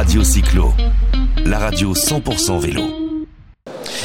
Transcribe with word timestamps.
Radio 0.00 0.24
Cyclo, 0.24 0.72
la 1.44 1.58
radio 1.58 1.92
100% 1.92 2.58
vélo. 2.58 2.84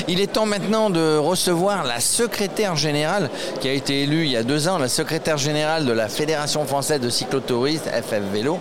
Il 0.09 0.19
est 0.19 0.33
temps 0.33 0.45
maintenant 0.45 0.89
de 0.89 1.15
recevoir 1.17 1.85
la 1.85 2.01
secrétaire 2.01 2.75
générale 2.75 3.29
qui 3.61 3.69
a 3.69 3.71
été 3.71 4.03
élue 4.03 4.25
il 4.25 4.31
y 4.31 4.35
a 4.35 4.43
deux 4.43 4.67
ans, 4.67 4.77
la 4.77 4.89
secrétaire 4.89 5.37
générale 5.37 5.85
de 5.85 5.93
la 5.93 6.09
Fédération 6.09 6.65
française 6.65 6.99
de 6.99 7.09
cyclotourisme, 7.09 7.85
FF 7.85 8.23
Vélo, 8.33 8.59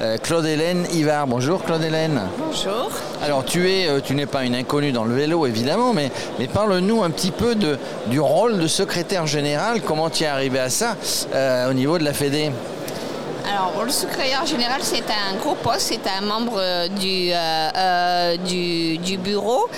euh, 0.00 0.16
Claude-Hélène 0.18 0.86
Ivar. 0.92 1.26
Bonjour 1.26 1.64
Claude-Hélène. 1.64 2.20
Bonjour. 2.38 2.92
Alors 3.20 3.44
tu 3.44 3.68
es, 3.68 3.88
euh, 3.88 3.98
tu 4.00 4.14
n'es 4.14 4.26
pas 4.26 4.44
une 4.44 4.54
inconnue 4.54 4.92
dans 4.92 5.04
le 5.04 5.14
vélo 5.16 5.44
évidemment, 5.44 5.92
mais, 5.92 6.12
mais 6.38 6.46
parle-nous 6.46 7.02
un 7.02 7.10
petit 7.10 7.32
peu 7.32 7.56
de, 7.56 7.78
du 8.06 8.20
rôle 8.20 8.60
de 8.60 8.68
secrétaire 8.68 9.26
générale, 9.26 9.80
comment 9.80 10.08
tu 10.08 10.22
es 10.22 10.28
arrivé 10.28 10.60
à 10.60 10.70
ça 10.70 10.96
euh, 11.34 11.68
au 11.68 11.72
niveau 11.72 11.98
de 11.98 12.04
la 12.04 12.12
Fédé? 12.12 12.52
Alors, 13.48 13.84
le 13.84 13.92
secrétaire 13.92 14.44
général, 14.44 14.80
c'est 14.82 15.04
un 15.10 15.36
gros 15.38 15.54
poste, 15.54 15.92
c'est 15.92 16.08
un 16.08 16.20
membre 16.20 16.60
du, 16.98 17.30
du, 18.46 18.98
du, 18.98 19.18
bureau. 19.18 19.68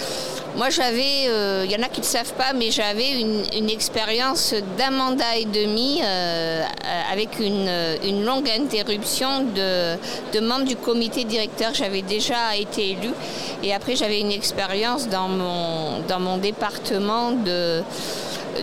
Moi, 0.58 0.70
j'avais, 0.70 1.28
euh, 1.28 1.62
il 1.64 1.70
y 1.70 1.76
en 1.76 1.82
a 1.84 1.88
qui 1.88 2.00
ne 2.00 2.06
savent 2.06 2.32
pas, 2.32 2.52
mais 2.52 2.72
j'avais 2.72 3.20
une, 3.20 3.70
expérience 3.70 4.54
d'un 4.76 4.90
mandat 4.90 5.36
et 5.36 5.44
demi 5.44 6.00
euh, 6.02 6.64
avec 7.12 7.38
une, 7.38 8.24
longue 8.24 8.50
interruption 8.50 9.44
de, 9.54 10.40
membre 10.40 10.64
du 10.64 10.74
comité 10.74 11.22
directeur. 11.22 11.74
J'avais 11.74 12.02
déjà 12.02 12.56
été 12.56 12.90
élue 12.90 13.14
et 13.62 13.72
après, 13.72 13.94
j'avais 13.94 14.20
une 14.20 14.32
expérience 14.32 15.08
dans 15.08 15.28
mon, 15.28 16.00
dans 16.08 16.18
mon 16.18 16.38
département 16.38 17.30
de 17.30 17.82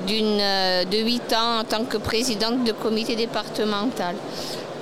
d'une 0.08 0.40
de 0.40 0.98
8 0.98 1.34
ans 1.34 1.60
en 1.60 1.64
tant 1.64 1.86
que 1.86 1.96
présidente 1.96 2.66
de 2.66 2.74
comité 2.74 3.16
départemental. 3.16 4.16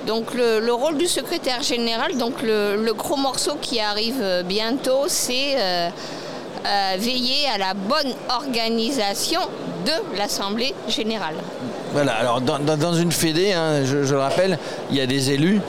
Donc 0.06 0.34
le, 0.34 0.72
rôle 0.72 0.98
du 0.98 1.06
secrétaire 1.06 1.62
général, 1.62 2.16
donc 2.16 2.42
le, 2.42 2.92
gros 2.92 3.16
morceau 3.16 3.56
qui 3.60 3.80
arrive 3.80 4.22
bientôt, 4.46 5.04
c'est 5.08 5.56
euh, 5.56 5.88
euh, 6.66 6.96
veiller 6.98 7.48
à 7.54 7.58
la 7.58 7.74
bonne 7.74 8.12
organisation 8.28 9.40
de 9.86 10.16
l'Assemblée 10.18 10.74
générale. 10.88 11.34
Voilà, 11.92 12.14
alors 12.14 12.40
dans, 12.40 12.94
une 12.94 13.12
fédé, 13.12 13.52
hein, 13.52 13.84
je 13.84 13.98
le 13.98 14.18
rappelle, 14.18 14.58
il 14.90 14.96
y 14.96 15.00
a 15.00 15.06
des 15.06 15.30
élus, 15.30 15.60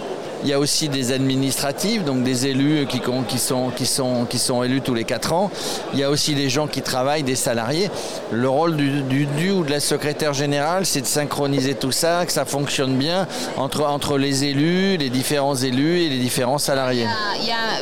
il 0.45 0.49
y 0.49 0.53
a 0.53 0.59
aussi 0.59 0.89
des 0.89 1.11
administratifs, 1.11 2.03
donc 2.03 2.21
des 2.21 2.45
élus 2.45 2.85
qui, 2.85 2.99
sont, 3.39 4.63
élus 4.63 4.81
tous 4.81 4.93
les 4.93 5.03
quatre 5.03 5.33
ans. 5.33 5.49
Il 5.93 5.99
y 5.99 6.03
a 6.03 6.11
aussi 6.11 6.35
des 6.35 6.49
gens 6.49 6.67
qui 6.67 6.83
travaillent, 6.83 7.23
des 7.23 7.35
salariés. 7.35 7.89
Le 8.31 8.47
rôle 8.47 8.75
du, 8.75 9.25
du, 9.25 9.49
ou 9.49 9.63
de 9.63 9.71
la 9.71 9.79
secrétaire 9.79 10.33
générale, 10.33 10.85
c'est 10.85 11.01
de 11.01 11.07
synchroniser 11.07 11.73
tout 11.73 11.91
ça, 11.91 12.27
que 12.27 12.31
ça 12.31 12.45
fonctionne 12.45 12.95
bien 12.95 13.27
entre, 13.57 14.19
les 14.19 14.43
élus, 14.43 14.97
les 14.97 15.09
différents 15.09 15.55
élus 15.55 16.03
et 16.03 16.09
les 16.09 16.19
différents 16.19 16.59
salariés. 16.59 17.07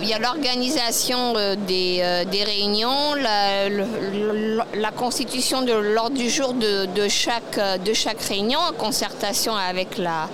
Il 0.02 0.08
y 0.08 0.14
a 0.14 0.20
l'organisation 0.20 1.34
euh, 1.36 1.56
des, 1.68 2.00
euh, 2.02 2.24
des, 2.24 2.46
réunions, 2.46 3.14
la, 3.16 4.92
constitution 4.92 5.64
de 5.64 5.74
l'ordre 5.74 6.16
du 6.16 6.30
jour 6.30 6.54
de, 6.54 7.08
chaque, 7.10 7.60
de 7.84 7.94
chaque 7.94 8.22
réunion 8.22 8.60
en 8.60 8.72
concertation 8.72 9.54
avec 9.54 9.98
la 9.98 10.30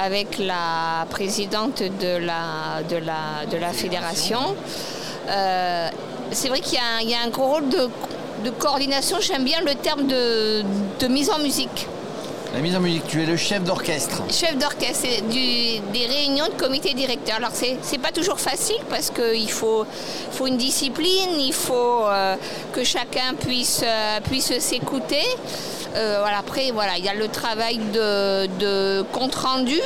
avec 0.00 0.38
la 0.38 1.06
présidente 1.10 1.82
de 1.82 2.16
la, 2.16 2.82
de 2.88 2.96
la, 2.96 3.46
de 3.50 3.56
la 3.58 3.72
fédération. 3.72 4.56
Euh, 5.28 5.88
c'est 6.32 6.48
vrai 6.48 6.60
qu'il 6.60 6.78
y, 7.08 7.14
a 7.14 7.20
un 7.22 7.28
gros 7.28 7.46
rôle 7.46 7.68
de, 7.68 7.88
de 8.44 8.50
coordination, 8.50 9.18
j'aime 9.20 9.44
bien 9.44 9.60
le 9.60 9.74
terme 9.74 10.06
de, 10.06 10.62
de, 10.98 11.06
mise 11.08 11.30
en 11.30 11.38
musique. 11.38 11.86
La 12.54 12.60
mise 12.60 12.74
en 12.74 12.80
musique, 12.80 13.06
tu 13.06 13.22
es 13.22 13.26
le 13.26 13.36
chef 13.36 13.62
d'orchestre. 13.62 14.22
Chef 14.30 14.56
d'orchestre, 14.56 15.06
des 15.28 16.06
réunions 16.06 16.46
de 16.46 16.60
comité 16.60 16.94
directeur. 16.94 17.36
Alors 17.36 17.52
c'est 17.52 17.98
pas 17.98 18.10
toujours 18.10 18.40
facile 18.40 18.80
parce 18.88 19.10
qu'il 19.10 19.50
faut, 19.50 19.84
faut 20.32 20.46
une 20.46 20.56
discipline, 20.56 21.38
il 21.38 21.52
faut 21.52 22.06
euh, 22.06 22.36
que 22.72 22.82
chacun 22.84 23.34
puisse, 23.38 23.82
euh, 23.84 24.20
puisse 24.20 24.58
s'écouter. 24.58 25.24
Euh, 25.94 26.16
voilà, 26.20 26.38
après, 26.38 26.70
voilà, 26.72 26.92
il 26.98 27.04
y 27.04 27.08
a 27.08 27.14
le 27.14 27.28
travail 27.28 27.78
de, 27.92 29.02
compte 29.12 29.34
rendu. 29.34 29.80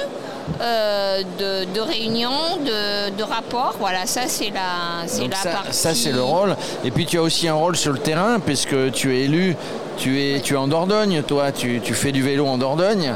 Euh, 0.61 1.23
de, 1.39 1.65
de 1.73 1.81
réunion, 1.81 2.31
de, 2.67 3.23
rapport. 3.23 3.77
Voilà, 3.81 4.05
ça 4.05 4.23
c'est 4.27 4.51
la, 4.51 5.07
c'est 5.07 5.27
la 5.27 5.37
ça, 5.37 5.51
partie. 5.51 5.73
Ça 5.73 5.95
c'est 5.95 6.13
le 6.13 6.23
rôle. 6.23 6.55
Et 6.85 6.91
puis 6.91 7.07
tu 7.07 7.17
as 7.17 7.23
aussi 7.23 7.49
un 7.49 7.55
rôle 7.55 7.77
sur 7.77 7.93
le 7.93 7.99
terrain, 7.99 8.39
puisque 8.41 8.93
tu 8.93 9.17
es 9.17 9.23
élu, 9.23 9.57
tu 9.97 10.21
es, 10.21 10.41
tu 10.41 10.53
es 10.53 10.57
en 10.57 10.69
Dordogne, 10.69 11.23
toi, 11.23 11.51
tu, 11.51 11.81
fais 11.81 12.13
du 12.13 12.23
vélo 12.23 12.47
en 12.47 12.59
Dordogne. 12.59 13.15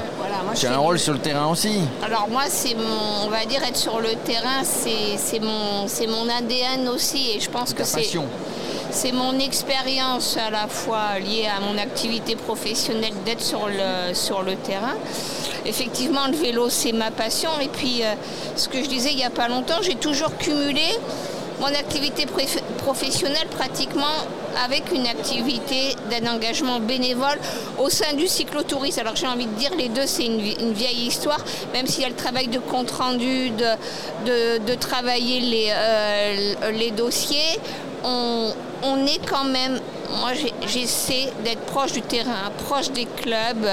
tu 0.54 0.66
as 0.66 0.72
un 0.72 0.78
rôle 0.78 0.98
sur 0.98 1.12
le 1.12 1.18
terrain 1.18 1.48
aussi. 1.48 1.80
Alors 2.02 2.28
moi, 2.30 2.44
c'est 2.48 2.74
mon, 2.74 3.26
on 3.26 3.28
va 3.28 3.44
dire 3.44 3.62
être 3.62 3.76
sur 3.76 4.00
le 4.00 4.14
terrain, 4.24 4.62
c'est, 4.64 5.40
mon, 5.40 5.86
c'est 5.86 6.06
mon 6.06 6.28
ADN 6.30 6.88
aussi, 6.88 7.32
et 7.36 7.40
je 7.40 7.50
pense 7.50 7.74
que 7.74 7.84
c'est. 7.84 8.08
C'est 8.90 9.12
mon 9.12 9.38
expérience 9.38 10.36
à 10.38 10.50
la 10.50 10.66
fois 10.66 11.18
liée 11.18 11.46
à 11.46 11.60
mon 11.60 11.76
activité 11.78 12.36
professionnelle 12.36 13.12
d'être 13.24 13.42
sur 13.42 13.68
le, 13.68 14.14
sur 14.14 14.42
le 14.42 14.56
terrain. 14.56 14.94
Effectivement, 15.66 16.26
le 16.26 16.36
vélo, 16.36 16.70
c'est 16.70 16.92
ma 16.92 17.10
passion. 17.10 17.50
Et 17.60 17.68
puis, 17.68 18.02
euh, 18.02 18.14
ce 18.56 18.68
que 18.68 18.82
je 18.82 18.88
disais 18.88 19.10
il 19.10 19.16
n'y 19.16 19.24
a 19.24 19.30
pas 19.30 19.48
longtemps, 19.48 19.82
j'ai 19.82 19.96
toujours 19.96 20.36
cumulé 20.38 20.86
mon 21.60 21.66
activité 21.66 22.24
professionnelle 22.78 23.48
pratiquement 23.50 24.06
avec 24.64 24.92
une 24.92 25.06
activité 25.06 25.94
d'un 26.10 26.32
engagement 26.32 26.80
bénévole 26.80 27.38
au 27.78 27.90
sein 27.90 28.14
du 28.14 28.26
cyclotourisme. 28.26 29.00
Alors 29.00 29.16
j'ai 29.16 29.26
envie 29.26 29.46
de 29.46 29.54
dire, 29.54 29.70
les 29.76 29.88
deux, 29.88 30.06
c'est 30.06 30.24
une, 30.24 30.72
vieille 30.72 31.06
histoire, 31.06 31.44
même 31.72 31.86
s'il 31.86 32.02
y 32.02 32.06
a 32.06 32.08
le 32.08 32.14
travail 32.14 32.48
de 32.48 32.58
compte-rendu, 32.58 33.50
de, 33.50 34.58
de, 34.58 34.74
travailler 34.74 35.40
les, 35.40 35.68
euh, 35.70 36.70
les 36.72 36.90
dossiers, 36.92 37.58
on, 38.04 38.52
on 38.82 39.06
est 39.06 39.20
quand 39.28 39.44
même, 39.44 39.80
moi 40.20 40.30
j'essaie 40.66 41.32
d'être 41.44 41.60
proche 41.62 41.92
du 41.92 42.02
terrain, 42.02 42.50
proche 42.66 42.90
des 42.90 43.06
clubs, 43.06 43.66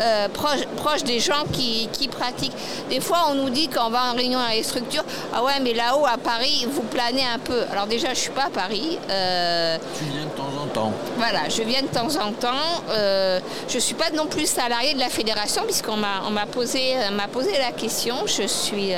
euh, 0.00 0.28
proche, 0.76 1.02
des 1.04 1.20
gens 1.20 1.44
qui, 1.52 1.88
pratiquent. 2.08 2.56
Des 2.90 3.00
fois 3.00 3.26
on 3.30 3.34
nous 3.34 3.50
dit 3.50 3.68
quand 3.68 3.86
on 3.86 3.90
va 3.90 4.12
en 4.12 4.16
réunion 4.16 4.38
à 4.38 4.54
les 4.54 4.62
structures, 4.62 5.04
ah 5.32 5.44
ouais 5.44 5.60
mais 5.62 5.74
là-haut 5.74 6.06
à 6.06 6.16
Paris 6.18 6.66
vous 6.70 6.82
planez 6.82 7.24
un 7.24 7.38
peu. 7.38 7.62
Alors 7.70 7.86
déjà 7.86 8.08
je 8.14 8.18
suis 8.18 8.30
pas 8.30 8.46
à 8.46 8.50
Paris. 8.50 8.98
Euh, 9.10 9.78
tu 9.96 10.04
viens 10.04 10.24
de 10.24 10.30
temps 10.30 10.62
en 10.62 10.66
temps. 10.66 10.92
Voilà, 11.16 11.48
je 11.48 11.62
viens 11.62 11.82
de 11.82 11.88
temps 11.88 12.16
en 12.16 12.32
temps. 12.32 12.82
Euh, 12.90 13.40
je 13.68 13.78
suis 13.78 13.94
pas 13.94 14.10
non 14.10 14.26
plus 14.26 14.46
salarié 14.46 14.94
de 14.94 14.98
la 14.98 15.10
fédération 15.10 15.62
puisqu'on 15.64 15.96
m'a 15.96 16.46
posé 16.50 16.94
m'a 17.12 17.28
posé 17.28 17.52
la 17.58 17.72
question. 17.72 18.14
Je 18.26 18.46
suis 18.46 18.92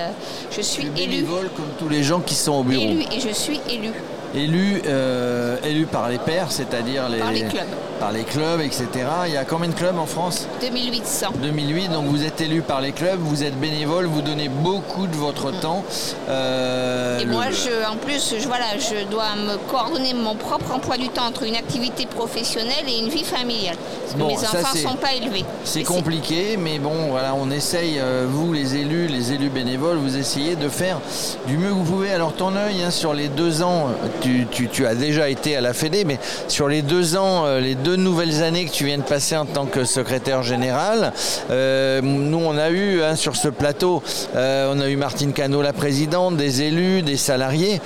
je 0.50 0.60
suis 0.60 0.86
élu. 0.96 1.24
comme 1.24 1.72
tous 1.78 1.88
les 1.88 2.02
gens 2.02 2.20
qui 2.20 2.34
sont 2.34 2.52
au 2.52 2.62
bureau. 2.62 2.84
Élu 2.84 3.04
et 3.12 3.20
je 3.20 3.32
suis 3.32 3.60
élu 3.68 3.92
élu, 4.34 4.82
euh, 4.86 5.56
élu 5.64 5.86
par 5.86 6.08
les 6.08 6.18
pairs, 6.18 6.50
c'est-à-dire 6.50 7.08
les, 7.08 7.18
par 7.18 7.32
les 7.32 7.44
clubs. 7.44 7.64
Par 8.00 8.12
les 8.12 8.24
clubs, 8.24 8.60
etc. 8.62 8.86
Il 9.26 9.34
y 9.34 9.36
a 9.36 9.44
combien 9.44 9.68
de 9.68 9.74
clubs 9.74 9.98
en 9.98 10.06
France? 10.06 10.48
2800. 10.62 11.28
2008, 11.42 11.88
donc 11.88 12.06
vous 12.06 12.24
êtes 12.24 12.40
élu 12.40 12.62
par 12.62 12.80
les 12.80 12.92
clubs, 12.92 13.20
vous 13.20 13.44
êtes 13.44 13.58
bénévole, 13.60 14.06
vous 14.06 14.22
donnez 14.22 14.48
beaucoup 14.48 15.06
de 15.06 15.14
votre 15.16 15.52
mm. 15.52 15.60
temps. 15.60 15.84
Euh, 16.30 17.18
et 17.20 17.26
moi, 17.26 17.44
je, 17.50 17.86
en 17.90 17.96
plus, 17.96 18.34
je, 18.40 18.46
voilà, 18.46 18.78
je 18.78 19.04
dois 19.10 19.36
me 19.36 19.58
coordonner 19.70 20.14
mon 20.14 20.34
propre 20.34 20.72
emploi 20.72 20.96
du 20.96 21.10
temps 21.10 21.26
entre 21.26 21.42
une 21.42 21.56
activité 21.56 22.06
professionnelle 22.06 22.88
et 22.88 23.00
une 23.00 23.10
vie 23.10 23.24
familiale. 23.24 23.76
mes 24.16 24.24
enfants 24.24 24.74
ne 24.74 24.78
sont 24.78 24.96
pas 24.96 25.12
élevés. 25.12 25.44
C'est 25.64 25.82
compliqué, 25.82 26.56
mais 26.56 26.78
bon, 26.78 27.10
voilà, 27.10 27.34
on 27.34 27.50
essaye, 27.50 27.98
euh, 27.98 28.26
vous 28.26 28.52
les 28.52 28.76
élus, 28.76 29.08
les 29.08 29.32
élus 29.32 29.50
bénévoles, 29.50 29.98
vous 29.98 30.16
essayez 30.16 30.56
de 30.56 30.68
faire 30.70 31.00
du 31.46 31.58
mieux 31.58 31.68
que 31.68 31.74
vous 31.74 31.84
pouvez. 31.84 32.12
Alors 32.12 32.32
ton 32.32 32.56
œil 32.56 32.82
hein, 32.82 32.90
sur 32.90 33.12
les 33.12 33.28
deux 33.28 33.62
ans 33.62 33.88
tu, 34.20 34.86
as 34.86 34.94
déjà 34.94 35.28
été 35.28 35.56
à 35.56 35.60
la 35.60 35.72
Fédé, 35.72 36.04
mais 36.04 36.18
sur 36.48 36.68
les 36.68 36.82
deux 36.82 37.16
ans, 37.16 37.44
euh, 37.44 37.60
les 37.60 37.74
deux 37.74 37.89
nouvelles 37.96 38.42
années 38.42 38.64
que 38.64 38.70
tu 38.70 38.84
viens 38.84 38.98
de 38.98 39.02
passer 39.02 39.36
en 39.36 39.46
tant 39.46 39.66
que 39.66 39.84
secrétaire 39.84 40.42
général, 40.42 41.12
euh, 41.50 42.00
nous 42.02 42.38
on 42.38 42.56
a 42.56 42.70
eu 42.70 43.02
hein, 43.02 43.16
sur 43.16 43.36
ce 43.36 43.48
plateau, 43.48 44.02
euh, 44.34 44.72
on 44.74 44.80
a 44.80 44.88
eu 44.88 44.96
Martine 44.96 45.32
Cano, 45.32 45.62
la 45.62 45.72
présidente, 45.72 46.36
des 46.36 46.62
élus, 46.62 47.02
des 47.02 47.16
salariés, 47.16 47.80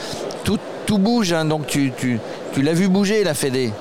tout, 0.45 0.59
tout 0.87 0.99
bouge, 0.99 1.33
hein, 1.33 1.45
donc 1.45 1.67
tu, 1.67 1.93
l'as 2.57 2.73
vu 2.73 2.89
bouger 2.89 3.25
la 3.25 3.35
Fédé. 3.35 3.73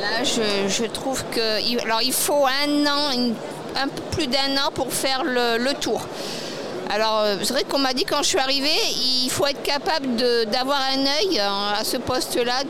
Là, 0.00 0.24
je, 0.24 0.84
trouve 0.86 1.24
que 1.30 1.82
alors 1.82 2.02
il 2.02 2.12
faut 2.12 2.46
un 2.46 2.86
an, 2.86 3.32
un 3.76 3.88
peu 3.88 4.02
plus 4.10 4.26
d'un 4.26 4.56
an 4.58 4.70
pour 4.74 4.92
faire 4.92 5.22
le 5.24 5.72
tour. 5.74 6.06
Alors, 6.88 7.22
euh, 7.22 7.36
c'est 7.42 7.52
vrai 7.52 7.64
qu'on 7.64 7.78
m'a 7.78 7.92
dit 7.92 8.04
quand 8.04 8.22
je 8.22 8.28
suis 8.28 8.38
arrivée, 8.38 8.68
il 9.24 9.28
faut 9.30 9.46
être 9.46 9.62
capable 9.62 10.16
d'avoir 10.50 10.80
un 10.94 11.00
œil 11.00 11.40
à 11.40 11.82
ce 11.82 11.96
poste-là, 11.96 12.62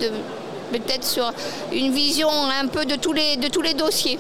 peut-être 0.72 1.04
sur 1.04 1.32
une 1.72 1.92
vision 1.92 2.28
un 2.28 2.66
peu 2.66 2.84
de 2.84 2.96
tous 2.96 3.12
les, 3.12 3.36
de 3.36 3.48
tous 3.48 3.62
les 3.62 3.74
dossiers. 3.74 4.18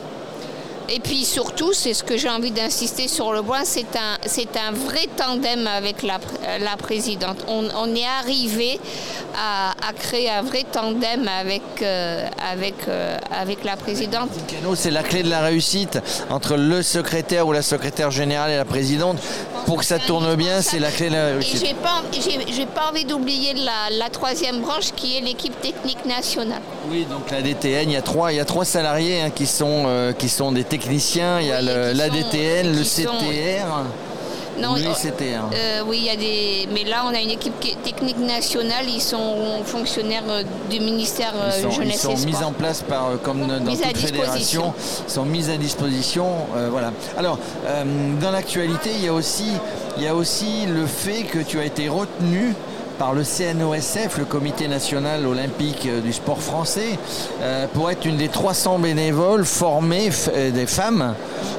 Et 0.88 1.00
puis 1.00 1.24
surtout, 1.24 1.72
c'est 1.72 1.94
ce 1.94 2.04
que 2.04 2.16
j'ai 2.16 2.28
envie 2.28 2.52
d'insister 2.52 3.08
sur 3.08 3.32
le 3.32 3.42
point, 3.42 3.64
c'est 3.64 3.96
un, 3.96 4.18
c'est 4.24 4.56
un 4.56 4.70
vrai 4.70 5.08
tandem 5.16 5.66
avec 5.66 6.02
la, 6.02 6.20
la 6.60 6.76
présidente. 6.76 7.44
On, 7.48 7.94
est 7.94 8.06
arrivé 8.20 8.78
à, 9.36 9.92
créer 9.94 10.30
un 10.30 10.42
vrai 10.42 10.64
tandem 10.70 11.28
avec, 11.28 11.62
euh, 11.82 12.26
avec, 12.52 12.74
euh, 12.88 13.18
avec 13.36 13.64
la 13.64 13.76
présidente. 13.76 14.30
C'est 14.76 14.90
la 14.90 15.02
clé 15.02 15.22
de 15.22 15.30
la 15.30 15.40
réussite 15.40 15.98
entre 16.30 16.56
le 16.56 16.82
secrétaire 16.82 17.46
ou 17.48 17.52
la 17.52 17.62
secrétaire 17.62 18.10
générale 18.10 18.52
et 18.52 18.56
la 18.56 18.64
présidente. 18.64 19.18
Pour 19.66 19.78
que 19.78 19.84
ça 19.84 19.98
tourne 19.98 20.34
bien, 20.36 20.62
c'est 20.62 20.78
la 20.78 20.90
clé 20.90 21.08
de 21.08 21.14
la. 21.14 21.30
Et 21.32 21.42
j'ai 21.42 21.74
pas, 21.74 22.02
pas 22.74 22.90
envie 22.90 23.04
d'oublier 23.04 23.54
la, 23.54 24.08
troisième 24.10 24.60
branche 24.60 24.92
qui 24.94 25.18
est 25.18 25.20
l'équipe 25.20 25.60
technique 25.60 26.04
nationale. 26.06 26.62
Oui, 26.88 27.06
donc 27.10 27.30
la 27.30 27.42
DTN, 27.42 27.90
il 27.90 27.92
y 27.92 27.96
a 27.96 28.02
trois, 28.02 28.32
il 28.32 28.36
y 28.36 28.40
a 28.40 28.44
trois 28.44 28.64
salariés 28.64 29.20
hein, 29.20 29.30
qui, 29.30 29.46
sont, 29.46 29.84
euh, 29.86 30.12
qui 30.12 30.28
sont 30.28 30.52
des 30.52 30.64
techniciens. 30.64 31.40
Il 31.40 31.48
y 31.48 31.52
a 31.52 31.60
l'ADTN, 31.60 32.74
le, 32.76 32.82
CTR. 32.82 33.66
Non, 34.60 34.74
oui, 34.74 34.86
c'était. 34.94 35.34
Euh, 35.34 35.82
oui, 35.86 35.98
il 36.00 36.04
y 36.04 36.10
a 36.10 36.16
des. 36.16 36.68
Mais 36.72 36.84
là, 36.84 37.04
on 37.06 37.14
a 37.14 37.20
une 37.20 37.30
équipe 37.30 37.58
technique 37.82 38.18
nationale. 38.18 38.86
Ils 38.88 39.02
sont 39.02 39.62
fonctionnaires 39.64 40.24
euh, 40.28 40.42
du 40.70 40.80
ministère 40.80 41.32
ils 41.48 41.62
sont, 41.62 41.70
Jeunesse 41.70 42.06
Ils 42.10 42.18
sont 42.18 42.26
mis 42.26 42.44
en 42.44 42.52
place 42.52 42.82
par, 42.82 43.06
euh, 43.06 43.16
comme 43.16 43.46
dans 43.46 43.74
toute 43.74 43.96
fédération, 43.96 44.72
ils 45.06 45.12
sont 45.12 45.24
mis 45.24 45.50
à 45.50 45.56
disposition. 45.56 46.26
voilà. 46.70 46.92
Alors, 47.18 47.38
dans 48.20 48.30
l'actualité, 48.30 48.90
il 48.94 49.04
y 49.04 49.08
a 49.08 49.12
aussi, 49.12 49.50
il 49.96 50.02
y 50.02 50.08
a 50.08 50.14
aussi 50.14 50.66
le 50.66 50.86
fait 50.86 51.22
que 51.24 51.38
tu 51.38 51.60
as 51.60 51.64
été 51.64 51.88
retenu 51.88 52.54
par 52.98 53.14
le 53.14 53.22
CNOSF, 53.22 54.18
le 54.18 54.24
Comité 54.24 54.68
national 54.68 55.26
olympique 55.26 55.88
du 56.02 56.12
sport 56.12 56.40
français, 56.40 56.98
pour 57.74 57.90
être 57.90 58.04
une 58.04 58.16
des 58.16 58.28
300 58.28 58.78
bénévoles 58.78 59.44
formés 59.44 60.10
des 60.52 60.66
femmes 60.66 61.14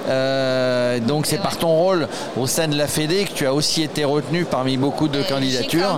euh, 0.07 1.00
donc 1.00 1.25
c'est 1.25 1.38
par 1.38 1.57
ton 1.57 1.69
rôle 1.69 2.07
au 2.38 2.48
sein 2.48 2.68
de 2.68 2.78
la 2.78 2.88
Fédé 2.88 3.25
que 3.25 3.34
tu 3.34 3.45
as 3.45 3.54
aussi 3.54 3.84
été 3.84 4.06
retenu 4.06 4.45
parmi 4.45 4.78
beaucoup 4.78 5.07
de 5.07 5.19
euh, 5.19 5.24
candidatures. 5.24 5.98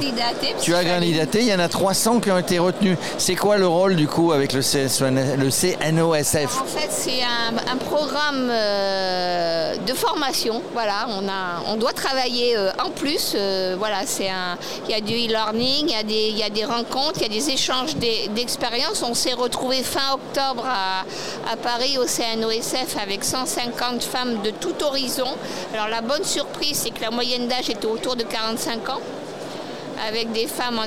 Tu 0.61 0.73
as 0.73 0.83
candidaté, 0.83 1.41
il 1.41 1.47
y 1.47 1.53
en 1.53 1.59
a 1.59 1.69
300 1.69 2.19
qui 2.19 2.31
ont 2.31 2.37
été 2.37 2.59
retenus. 2.59 2.97
C'est 3.17 3.35
quoi 3.35 3.57
le 3.57 3.67
rôle 3.67 3.95
du 3.95 4.07
coup 4.07 4.31
avec 4.31 4.53
le, 4.53 4.61
CNOSF 4.61 6.61
En 6.61 6.65
fait 6.65 6.89
c'est 6.89 7.21
un, 7.21 7.77
programme 7.77 8.49
euh, 8.51 9.75
de 9.85 9.93
formation. 9.93 10.61
Voilà, 10.73 11.07
on, 11.09 11.27
a, 11.27 11.63
on 11.67 11.77
doit 11.77 11.93
travailler 11.93 12.55
en 12.83 12.89
plus. 12.89 13.35
voilà, 13.77 14.01
c'est 14.05 14.29
un, 14.29 14.57
il 14.87 14.91
y 14.91 14.97
a 14.97 15.01
du 15.01 15.13
e-learning, 15.29 15.93
il 16.09 16.37
y 16.37 16.43
a 16.43 16.49
des, 16.49 16.65
rencontres, 16.65 17.21
il 17.21 17.21
y 17.23 17.25
a 17.25 17.29
des 17.29 17.49
échanges 17.49 17.95
d'expériences. 17.95 19.03
On 19.03 19.13
s'est 19.13 19.33
retrouvé 19.33 19.83
fin 19.83 20.13
octobre 20.13 20.65
à, 20.65 21.05
à 21.51 21.55
Paris 21.57 21.97
au 21.97 22.05
CNOSF 22.05 22.97
avec 23.01 23.23
150 23.23 24.03
femmes 24.03 24.41
de 24.41 24.49
tout 24.49 24.83
horizon. 24.83 25.29
Alors 25.73 25.87
la 25.87 26.01
bonne 26.01 26.23
surprise, 26.23 26.81
c'est 26.83 26.91
que 26.91 27.01
la 27.01 27.11
moyenne 27.11 27.47
d'âge 27.47 27.69
était 27.69 27.85
autour 27.87 28.15
de 28.15 28.23
45 28.23 28.89
ans, 28.89 29.01
avec 30.07 30.31
des 30.31 30.47
femmes 30.47 30.79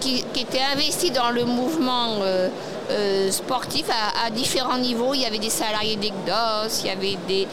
qui, 0.00 0.24
étaient 0.36 0.60
investies 0.72 1.10
dans 1.10 1.30
le 1.30 1.44
mouvement 1.44 2.18
euh, 2.22 2.48
euh, 2.90 3.30
sportif 3.30 3.86
à, 3.90 4.30
différents 4.30 4.78
niveaux. 4.78 5.14
Il 5.14 5.22
y 5.22 5.26
avait 5.26 5.38
des 5.38 5.50
salariés 5.50 5.96
d'EGDOS, 5.96 6.80
il 6.82 6.86
y 6.86 6.90
avait 6.90 7.18
des, 7.28 7.46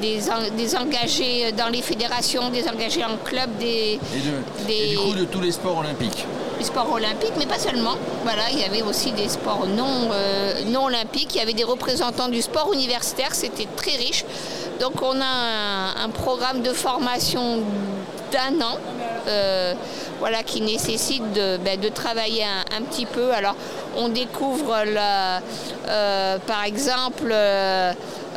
des, 0.00 0.76
engagés 0.76 1.52
dans 1.52 1.68
les 1.68 1.82
fédérations, 1.82 2.50
des 2.50 2.68
engagés 2.68 3.04
en 3.04 3.16
club, 3.24 3.50
des, 3.58 3.98
et, 4.68 4.88
du 4.88 4.96
coup 4.96 5.14
de 5.14 5.24
tous 5.24 5.40
les 5.40 5.52
sports 5.52 5.78
olympiques 5.78 6.24
les 6.58 6.64
sports 6.64 6.92
olympiques, 6.92 7.32
mais 7.36 7.46
pas 7.46 7.58
seulement. 7.58 7.96
Voilà, 8.22 8.42
il 8.52 8.60
y 8.60 8.64
avait 8.64 8.82
aussi 8.82 9.12
des 9.12 9.28
sports 9.28 9.66
non, 9.66 10.10
euh, 10.12 10.64
non 10.66 10.84
olympiques, 10.84 11.34
il 11.34 11.38
y 11.38 11.40
avait 11.40 11.52
des 11.52 11.64
représentants 11.64 12.28
du 12.28 12.42
sport 12.42 12.72
universitaire, 12.72 13.34
c'était 13.34 13.66
très 13.76 13.96
riche. 13.96 14.24
Donc 14.80 15.02
on 15.02 15.20
a 15.20 16.02
un, 16.04 16.08
programme 16.10 16.62
de 16.62 16.70
formation 16.72 17.60
d'un 18.32 18.60
an. 18.60 18.78
Euh, 19.26 19.74
voilà, 20.20 20.42
qui 20.42 20.60
nécessite 20.60 21.32
de, 21.32 21.56
ben, 21.58 21.80
travailler 21.92 22.44
un, 22.44 22.82
petit 22.82 23.04
peu. 23.04 23.32
Alors, 23.32 23.56
on 23.96 24.08
découvre, 24.08 24.74
euh, 24.86 26.38
par 26.46 26.64
exemple, 26.64 27.34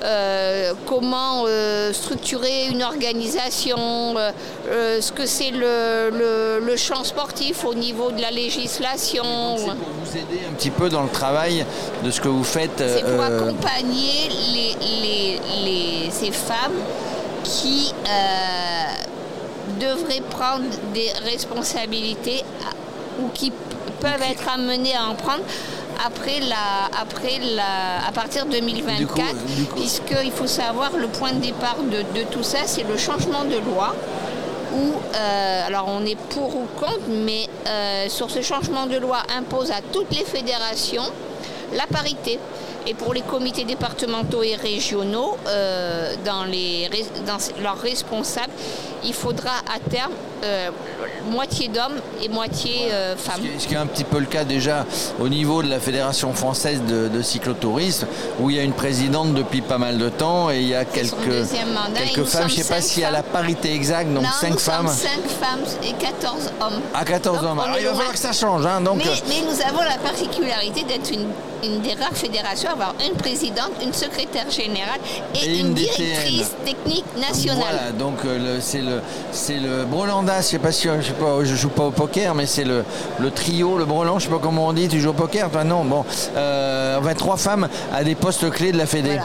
euh, 0.03 0.73
comment 0.85 1.45
euh, 1.47 1.91
structurer 1.91 2.67
une 2.67 2.83
organisation, 2.83 4.15
euh, 4.17 5.01
ce 5.01 5.11
que 5.11 5.25
c'est 5.25 5.51
le, 5.51 6.75
champ 6.77 7.03
sportif 7.03 7.65
au 7.65 7.73
niveau 7.73 8.11
de 8.11 8.21
la 8.21 8.29
législation. 8.29 9.23
C'est 9.57 9.65
pour 9.65 9.75
vous 10.03 10.17
aider 10.17 10.41
un 10.47 10.53
petit 10.53 10.69
peu 10.69 10.89
dans 10.89 11.01
le 11.01 11.09
travail 11.09 11.65
de 12.03 12.11
ce 12.11 12.21
que 12.21 12.27
vous 12.27 12.43
faites. 12.43 12.77
C'est 12.77 13.03
pour 13.03 13.23
accompagner 13.23 14.29
ces 16.11 16.31
femmes 16.31 16.77
qui 17.43 17.93
devraient 19.79 20.21
prendre 20.29 20.65
des 20.93 21.09
responsabilités 21.23 22.43
ou 23.19 23.29
qui 23.33 23.51
peuvent 23.99 24.21
être 24.29 24.47
amenées 24.53 24.95
à 24.95 25.09
en 25.09 25.15
prendre 25.15 25.43
après 26.05 26.39
la, 26.39 26.89
après 26.99 27.39
la, 27.55 28.07
à 28.07 28.11
partir 28.11 28.45
de 28.45 28.51
2024, 28.51 29.35
puisqu'il 29.75 30.31
faut 30.31 30.47
savoir 30.47 30.91
le 30.97 31.07
point 31.07 31.33
de 31.33 31.39
départ 31.39 31.77
de, 31.83 32.23
tout 32.31 32.43
ça, 32.43 32.59
c'est 32.65 32.83
le 32.83 32.97
changement 32.97 33.43
de 33.45 33.57
loi. 33.57 33.95
Où, 34.73 34.93
euh, 35.15 35.67
alors 35.67 35.87
on 35.87 36.05
est 36.05 36.19
pour 36.29 36.55
ou 36.55 36.67
contre, 36.77 37.07
mais 37.09 37.47
euh, 37.67 38.09
sur 38.09 38.29
ce 38.29 38.41
changement 38.41 38.85
de 38.85 38.97
loi 38.97 39.19
impose 39.35 39.71
à 39.71 39.81
toutes 39.91 40.13
les 40.15 40.25
fédérations 40.25 41.09
la 41.73 41.87
parité. 41.87 42.39
Et 42.85 42.93
pour 42.93 43.13
les 43.13 43.21
comités 43.21 43.65
départementaux 43.65 44.43
et 44.43 44.55
régionaux, 44.55 45.37
euh, 45.47 46.13
dans, 46.23 46.45
les, 46.45 46.89
dans 47.25 47.37
leurs 47.61 47.79
responsables, 47.79 48.53
il 49.03 49.13
faudra 49.13 49.51
à 49.73 49.79
terme 49.89 50.13
euh, 50.43 50.69
moitié 51.31 51.67
d'hommes 51.67 51.99
et 52.21 52.29
moitié 52.29 52.91
euh, 52.91 53.15
femmes. 53.15 53.41
Ce 53.57 53.67
qui, 53.67 53.73
est, 53.73 53.77
un 53.77 53.85
petit 53.85 54.03
peu 54.03 54.19
le 54.19 54.25
cas 54.25 54.43
déjà 54.43 54.85
au 55.19 55.29
niveau 55.29 55.63
de 55.63 55.69
la 55.69 55.79
Fédération 55.79 56.33
française 56.33 56.81
de, 56.83 57.21
cyclotourisme, 57.21 58.07
où 58.39 58.49
il 58.49 58.55
y 58.55 58.59
a 58.59 58.63
une 58.63 58.73
présidente 58.73 59.33
depuis 59.33 59.61
pas 59.61 59.77
mal 59.77 59.97
de 59.97 60.09
temps 60.09 60.49
et 60.51 60.59
il 60.59 60.67
y 60.67 60.75
a 60.75 60.85
quelques, 60.85 61.15
quelques 61.15 62.25
femmes. 62.25 62.47
Je 62.49 62.59
ne 62.59 62.63
sais 62.63 62.73
pas 62.73 62.81
s'il 62.81 63.01
y 63.01 63.05
a 63.05 63.11
la 63.11 63.23
parité 63.23 63.73
exacte, 63.73 64.13
donc 64.13 64.25
5 64.39 64.59
femmes. 64.59 64.87
5 64.87 65.09
femmes 65.39 65.65
et 65.83 65.93
14 65.93 66.51
hommes. 66.61 66.81
Ah, 66.93 67.03
14 67.03 67.43
hommes. 67.43 67.59
Alors 67.59 67.77
il 67.79 67.85
va 67.85 67.93
falloir 67.93 68.13
que 68.13 68.19
ça 68.19 68.33
change. 68.33 68.65
Hein, 68.65 68.81
donc... 68.81 68.97
mais, 68.97 69.05
mais 69.27 69.41
nous 69.41 69.61
avons 69.61 69.81
la 69.83 69.97
particularité 69.97 70.83
d'être 70.83 71.11
une 71.11 71.27
une 71.63 71.81
des 71.81 71.93
rares 71.93 72.15
fédérations 72.15 72.69
à 72.69 72.73
avoir 72.73 72.95
une 73.05 73.15
présidente, 73.15 73.71
une 73.81 73.93
secrétaire 73.93 74.49
générale 74.49 74.99
et, 75.35 75.59
une, 75.59 75.73
directrice 75.73 76.51
technique 76.65 77.05
nationale. 77.17 77.59
Voilà, 77.59 77.91
donc 77.91 78.17
euh, 78.25 78.59
c'est 78.61 78.81
le 78.81 79.01
c'est 79.31 79.59
le 79.59 79.85
Je 80.27 80.41
sais 80.41 81.55
joue 81.55 81.69
pas 81.69 81.83
au 81.83 81.91
poker, 81.91 82.35
mais 82.35 82.45
c'est 82.45 82.65
le, 82.65 82.83
trio, 83.33 83.77
le 83.77 83.85
Brelan, 83.85 84.19
je 84.19 84.25
sais 84.25 84.29
pas 84.29 84.39
comment 84.41 84.67
on 84.67 84.73
dit, 84.73 84.87
tu 84.87 84.99
joues 84.99 85.11
au 85.11 85.13
poker, 85.13 85.49
toi 85.49 85.63
non, 85.63 85.85
bon, 85.85 86.03
euh, 86.35 87.13
trois 87.13 87.37
femmes 87.37 87.67
à 87.93 88.03
des 88.03 88.15
postes 88.15 88.49
clés 88.51 88.71
de 88.71 88.77
la 88.77 88.85
Fédé. 88.85 89.19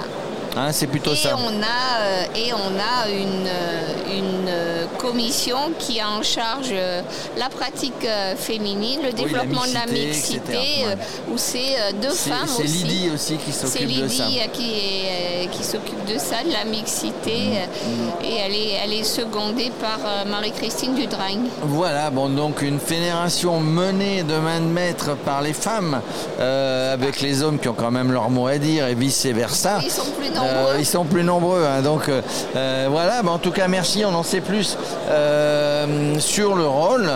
Hein, 0.56 0.70
c'est 0.72 0.87
plutôt 0.87 1.12
et 1.12 1.16
ça. 1.16 1.37
On 1.37 1.62
a, 1.62 2.00
euh, 2.02 2.25
et 2.37 2.52
on 2.52 2.56
a 2.56 3.08
une, 3.10 3.46
euh, 3.46 4.19
une 4.19 4.49
euh, 4.49 4.87
commission 4.99 5.56
qui 5.78 5.99
a 5.99 6.10
en 6.10 6.22
charge 6.22 6.75
la 7.38 7.49
pratique 7.49 8.06
féminine, 8.37 9.00
le 9.02 9.12
développement 9.12 9.62
de 9.62 9.75
la 9.75 9.87
mixité, 9.87 10.84
où 11.31 11.34
c'est 11.36 11.77
deux 12.00 12.10
femmes 12.10 12.44
aussi. 12.44 12.69
C'est 12.69 12.86
Lydie 12.86 13.10
aussi 13.15 13.36
qui 13.36 13.53
s'occupe 13.53 13.88
de 13.88 14.08
ça. 14.08 14.24
C'est 14.24 14.31
Lydie 14.31 14.41
qui, 14.53 15.48
qui 15.50 15.65
s'occupe 15.65 16.05
de 16.06 16.19
ça, 16.19 16.43
de 16.44 16.53
la 16.53 16.65
mixité, 16.65 17.38
mm. 17.50 18.24
et 18.24 18.34
elle 18.36 18.55
est, 18.55 18.72
elle 18.84 18.93
est 18.93 19.05
secondée 19.05 19.72
par 19.81 20.27
Marie-Christine 20.27 20.94
Dudragne. 20.94 21.48
Voilà, 21.62 22.10
bon, 22.10 22.29
donc 22.29 22.62
une 22.62 22.81
fédération 22.81 23.60
menée 23.60 24.22
de 24.22 24.34
main 24.34 24.60
de 24.60 24.67
maître 24.67 25.17
par 25.24 25.43
les 25.43 25.55
femmes, 25.55 26.00
avec 26.38 27.20
les 27.20 27.43
hommes 27.43 27.58
qui 27.58 27.69
ont 27.69 27.74
quand 27.74 27.91
même 27.91 28.12
leur 28.12 28.31
mot 28.31 28.46
à 28.46 28.58
dire, 28.58 28.86
et 28.86 28.94
vice-versa. 28.94 29.81
Ils 29.82 29.91
sont 29.91 30.10
plus 30.12 30.31
euh, 30.43 30.77
ils 30.79 30.87
sont 30.87 31.05
plus 31.05 31.25
nombreux. 31.25 31.65
Hein. 31.65 31.82
donc 31.82 32.08
euh, 32.08 32.22
euh, 32.56 32.89
voilà, 32.91 33.22
en 33.25 33.39
tout 33.39 33.51
cas 33.51 33.69
merci, 33.69 34.05
on 34.05 34.15
en 34.15 34.22
sait 34.22 34.41
plus 34.41 34.77
sur 36.19 36.55
le 36.55 36.67
rôle, 36.67 37.11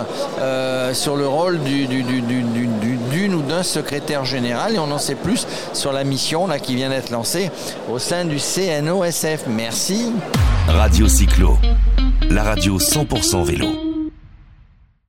sur 0.93 1.17
le 1.17 1.27
rôle 1.27 1.61
d'une 1.61 3.35
ou 3.35 3.43
d'un 3.43 3.63
secrétaire 3.63 4.25
général 4.25 4.75
et 4.75 4.79
on 4.79 4.91
en 4.91 4.99
sait 4.99 5.15
plus 5.15 5.47
sur 5.73 5.93
la 5.93 6.05
mission 6.05 6.47
là, 6.47 6.59
qui 6.59 6.75
vient 6.75 6.91
d'être 6.91 7.11
lancée 7.11 7.51
au 7.91 7.99
sein 7.99 8.25
du 8.25 8.39
CNOSF. 8.39 9.45
Merci. 9.49 10.13
Radio 10.69 11.09
Cyclo, 11.09 11.59
la 12.31 12.43
radio 12.43 12.79
100% 12.79 13.45
vélo. 13.45 13.86